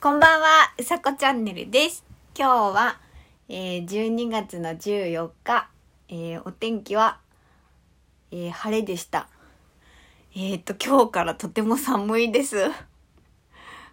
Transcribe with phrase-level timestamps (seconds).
[0.00, 2.04] こんばんは、うさこチャンネルです。
[2.32, 3.00] 今日は、
[3.48, 5.68] えー12月の14日、
[6.08, 7.18] えーお天気は、
[8.30, 9.28] えー晴れでした。
[10.36, 12.70] えっ、と、今日からとても寒いです。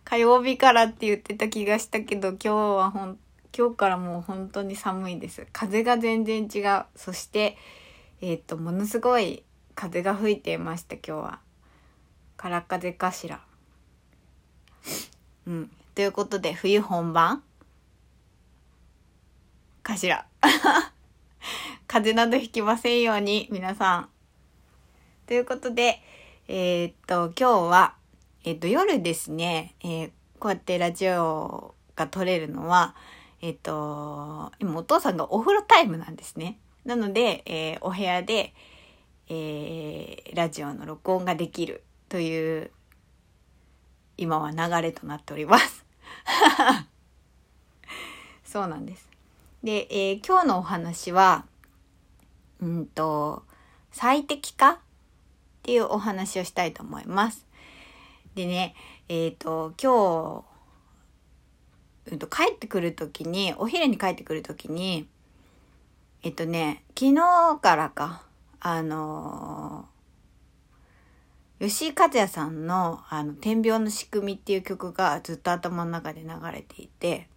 [0.04, 3.18] 火曜日からって言ってた気がしたけど、今日はほん、
[3.58, 5.48] 今日からもう本当に寒いです。
[5.52, 6.86] 風が全然違う。
[6.96, 7.58] そして、
[8.22, 9.42] えっ、と、ものすごい
[9.74, 11.40] 風が吹いていました、今日は。
[12.38, 13.42] 空っ風かしら。
[15.48, 15.72] うん。
[15.96, 17.42] ということで、冬本番？
[19.82, 20.28] かしら。
[21.88, 24.10] 風邪などひきませんように、皆さん。
[25.26, 26.02] ということで、
[26.50, 27.96] えーっと、今日は、
[28.44, 32.94] えーっと、夜ですね、えーこうやってラジオが撮れるのは、
[33.42, 36.60] えっと、今お父さんがお風呂タイムなんですね。
[36.84, 38.54] なので、えお部屋で、
[39.30, 42.72] えラジオの録音ができるという
[44.18, 45.85] 今は流れとなっております。
[48.44, 49.10] そうなんです。
[49.64, 51.46] で、えー今日のお話は、
[52.62, 53.44] うんと、
[53.92, 54.78] 最適化っ
[55.64, 57.46] ていうお話をしたいと思います。
[58.36, 58.76] でね、
[59.08, 60.44] えっ、と、今
[62.08, 65.08] 日、うんと、帰ってくるときに、お昼に帰ってくるときに、
[66.24, 68.24] えっ、とね、昨日からか、
[68.60, 69.88] あの
[71.60, 77.30] 吉井和也さんの「あの天秤の仕組み」っていう曲がずっと頭の中で流れていて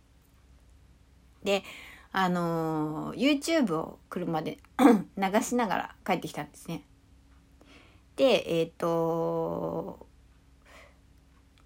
[1.45, 1.63] で
[2.11, 4.59] あのー YouTube を車で
[5.17, 6.83] 流しながら帰ってきたんですね。
[8.17, 10.07] でえっ、と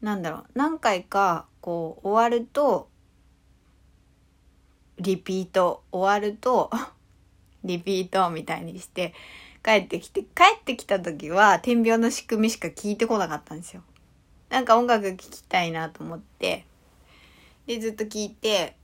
[0.02, 2.90] なんだろう何回かこう終わると
[4.98, 6.70] リピート終わると
[7.64, 9.14] リピートみたいにして
[9.64, 10.26] 帰ってきて、帰
[10.60, 13.82] ってきた時は天秤の仕組みしか聞いてこなかったんですよ。
[14.50, 16.66] なんか音楽聴きたいなと思って、
[17.66, 18.76] で、ずっと聞いて、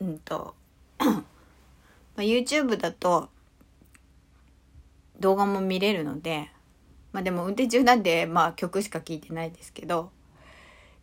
[0.00, 0.54] うんと、
[0.98, 1.24] ま
[2.18, 3.28] あ YouTube だと
[5.18, 6.50] 動画も見れるので、
[7.12, 10.10] まあでも運転中なんで、まあ曲しか聴いてないですけど、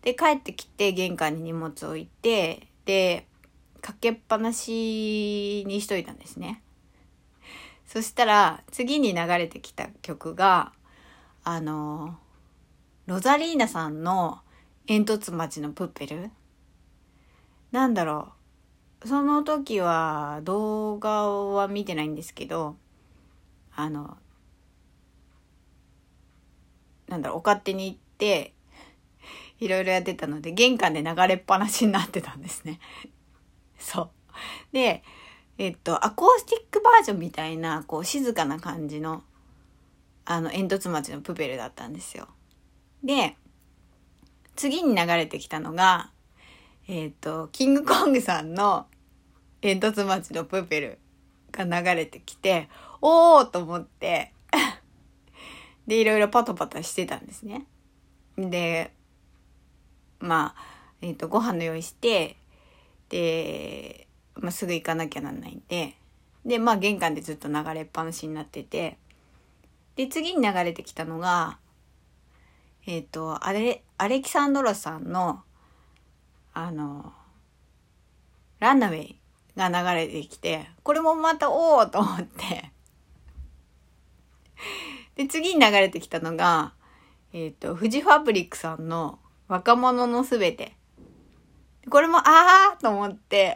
[0.01, 3.27] で、帰ってきて玄関に荷物置いて、で、
[3.81, 6.61] かけっぱなしにしといたんですね。
[7.87, 10.73] そしたら次に流れてきた曲が
[11.43, 12.17] あの
[13.05, 14.39] ロザリーナさんの
[14.85, 16.31] 「煙突町のプッペル」
[17.71, 18.37] なんだろう。
[19.07, 22.77] その時は動画は見てないんですけど
[23.75, 24.17] あの
[27.07, 28.53] なんだろうお勝手に行って
[29.59, 32.79] いろいろやってたので玄関で流れっぱなしになってたんですね。
[33.77, 34.09] そう。
[34.71, 35.03] で
[35.57, 39.23] えっと、アコースティックバージョンみたいな、こう、静かな感じの、
[40.25, 42.28] あの、煙突町のプペルだったんですよ。
[43.03, 43.35] で、
[44.56, 46.12] 次に流れてきたのが、
[46.88, 48.88] えっと、キングコングさんの
[49.62, 51.00] 煙突町のプペル
[51.51, 52.69] が流れてきて、
[53.01, 54.34] おーと思って、
[55.88, 57.66] で、いろいろパタパタしてたんですね。
[58.38, 58.94] で、
[60.19, 60.62] まあ、
[61.01, 62.38] えっと、ご飯の用意して、
[63.09, 64.06] で、
[64.39, 65.95] まあ、すぐ行かなきゃなんないんで、
[66.45, 68.97] で、まあ玄関でずっと流れっぱなしになってて、
[69.95, 71.57] で、次に流れてきたのが、
[72.85, 75.41] えっ、と、アレ、アレキサンドロさんの、
[76.53, 77.13] あの、
[78.59, 79.19] ランナウェイ
[79.57, 82.71] が流れてきて、これもまたおおと思って、
[85.15, 86.73] で、次に流れてきたのが、
[87.33, 90.73] えっ、と、フジファブリックさんの若者のすべて。
[91.89, 93.55] これもあーと思って、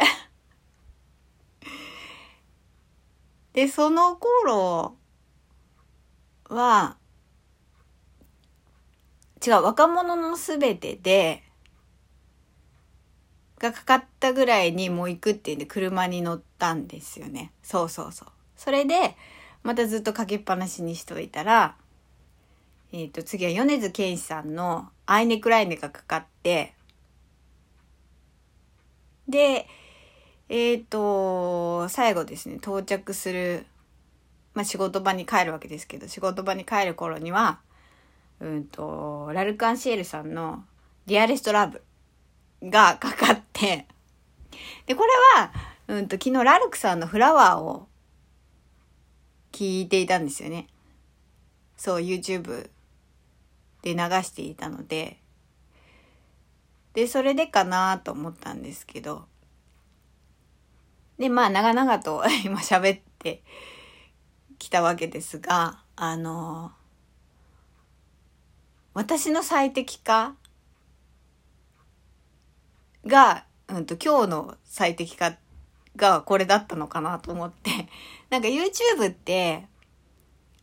[3.54, 4.96] で、その頃
[6.46, 6.98] は、
[9.46, 11.44] 違う、若者のすべてで、
[13.60, 17.52] がかかったぐらいにもう行くっていうんで車に乗ったんですよね。
[17.62, 18.28] そうそうそう。
[18.56, 19.16] それで、
[19.64, 21.76] またずっとかけっぱなしにしといたら、
[22.94, 26.74] えっ、と、次は米津玄師さんのアイネクライネがかかって、
[29.28, 29.68] で、
[30.53, 33.66] えっ、と、最後ですね、到着する、
[34.53, 37.62] まあ、仕事場に帰るわけですけど、仕事場に帰る頃には、
[38.42, 40.66] うんと、ラルカンシエルさんの
[41.06, 41.82] ディアレストラブ
[42.64, 43.88] がかかって、
[44.88, 45.53] で、これは、
[45.88, 47.88] うんと、昨日ラルクさんのフラワーを
[49.54, 50.68] 聞いていたんですよね。
[51.78, 52.70] そう、YouTube
[53.84, 55.18] で流していたので、
[56.94, 59.31] で、それでかなと思ったんですけど、
[61.22, 63.44] で、まあ、長々と 今喋って
[64.58, 66.72] きたわけですが、あの、
[68.96, 70.35] 私の最適化
[73.06, 75.38] が、うんと、今日の最適化
[75.96, 77.88] がこれだったのかなと思って。
[78.32, 79.68] なんか YouTube って、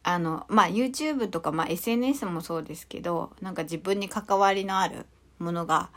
[0.02, 5.06] あの、まあ YouTube とか、まあ SNS もそうですけど、なんか自分に関わりのある
[5.38, 5.90] ものが、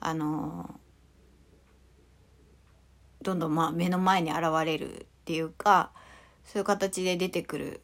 [0.00, 0.80] あの、
[3.22, 5.90] どんどんまあ目の前に現れるっていうか、
[6.44, 7.80] そういう形で出てくる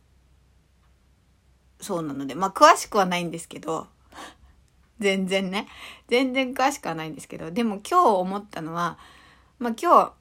[1.81, 3.87] そうなので、まあ詳しくはないんですけど、
[4.99, 5.69] 全然ね、
[6.09, 8.99] 全然詳しくはないんですけど、でも今日思ったのは、
[9.59, 10.12] まあ今日、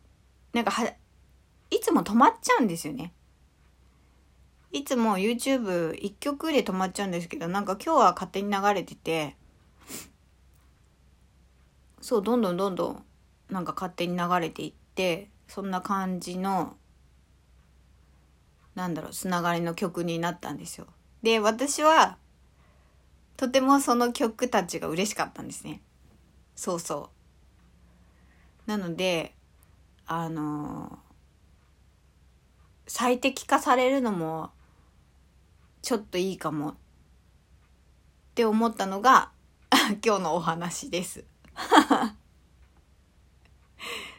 [0.53, 0.93] なんかは、
[1.71, 3.13] いつも止まっちゃうんですよね。
[4.71, 9.37] いつも YouTube 一曲で止まっちゃうんですけど、なんか今日は勝手に流れてて、
[12.01, 13.05] そう、どんどんどんどん、
[13.49, 14.84] なんか勝手に流れていって、
[15.47, 16.75] そんな感じの、
[18.75, 20.87] なんだろう、つながりの曲になったんですよ。
[21.21, 22.17] で、私は、
[23.37, 25.81] とてもその曲たちが嬉しかったんですね。
[26.55, 27.09] そうそ
[28.67, 28.69] う。
[28.69, 29.35] なので、
[30.07, 30.99] あの
[32.87, 34.51] 最適化されるのも、
[35.81, 36.75] ちょっといいかもっ
[38.35, 39.31] て思ったのが、
[40.03, 41.25] 今日のお話です。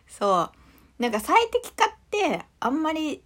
[0.08, 0.65] そう。
[0.98, 3.22] なんか最適化ってあんまり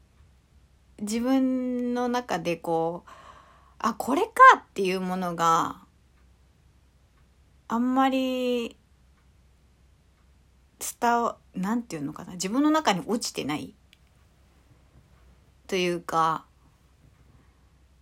[1.00, 3.10] 自分の中でこう
[3.82, 5.80] あ、これかっていうものが、
[7.66, 8.76] あんまり、
[11.00, 12.32] 伝わ、なんていうのかな。
[12.34, 13.74] 自分の中に落ちてない。
[15.66, 16.44] というか、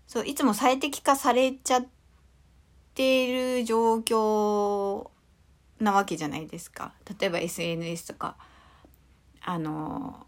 [0.09, 1.87] そう、いつも最適化されちゃっ
[2.95, 5.11] ている状況
[5.79, 6.93] なわけじゃないですか。
[7.21, 8.37] 例えば SNS とか、
[9.51, 10.27] あの、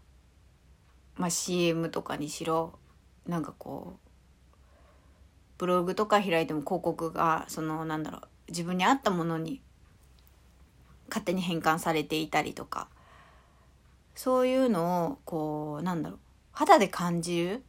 [1.15, 2.73] まあ、CM とかにしろ、
[3.27, 4.09] なんかこう、
[5.59, 9.61] ブログとか開いても広告がそのなんだろう自分に合ったものに
[11.07, 12.87] 勝手に変換されていたりとか
[14.15, 16.19] そういうのをこうなんだろう
[16.51, 17.59] 肌で感じるっ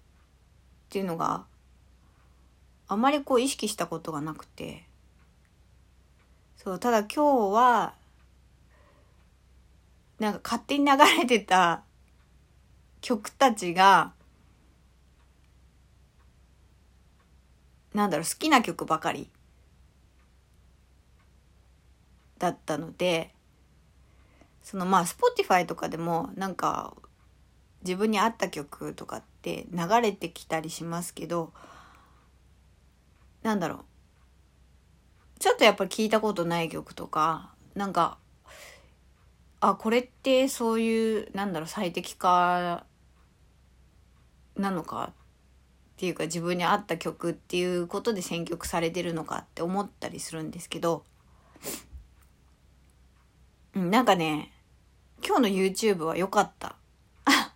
[0.89, 1.45] ていうのが
[2.89, 4.87] あまりこう意識したことがなくて
[6.57, 7.95] そうただ今日は
[10.23, 11.83] なんか勝手に流れてた
[13.01, 14.13] 曲たちが
[17.93, 19.29] なんだろう、好きな曲ばかり
[22.39, 23.35] だったので、
[24.63, 26.95] そのまあ、Spotify とかでもなんか
[27.83, 31.53] 自分に合った曲とかって流れてきたりしますけど、
[33.43, 33.79] なんだろう。
[35.41, 38.19] ちょっとやっぱり聞いたことない曲とか、なんか、
[39.65, 42.85] あ、これってそういう、なんだろう、最適化
[44.57, 51.05] なのかっていうか自分に合った曲っていうことで選曲されてるのかって思ったりするんですけど、
[53.75, 54.53] うん、なんかね、
[55.25, 56.75] 今日の YouTube は良かった。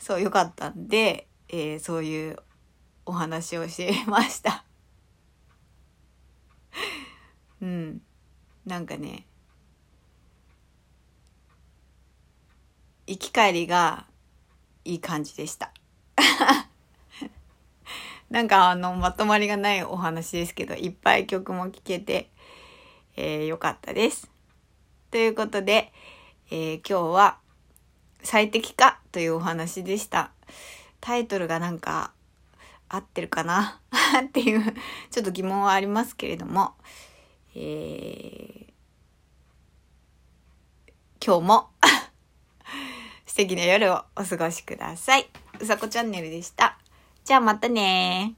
[0.00, 2.38] そう、良かったんで、えー、そういう
[3.04, 4.64] お話をしてました。
[7.60, 8.00] うん。
[8.64, 9.26] なんかね、
[13.06, 14.06] 行き帰りが
[14.84, 15.72] いい感じでした。
[18.30, 22.30] なんかあの、まとまりがないお話ですけど、いっぱい曲も聴けて、
[23.16, 24.30] えー、よかったです。
[25.10, 25.92] ということで、
[26.50, 27.38] えー、今日は
[28.22, 30.30] 最適化というお話でした。
[31.00, 32.12] タイトルがなんか
[32.88, 33.80] 合ってるかな？
[34.24, 34.74] っていう
[35.10, 36.74] ちょっと疑問はありますけれども、
[37.54, 38.72] えー、
[41.24, 41.71] 今日も
[43.42, 45.26] 素敵な夜をお過ごしください。
[45.60, 46.78] うさこチャンネルでした。
[47.24, 48.36] じゃあまたね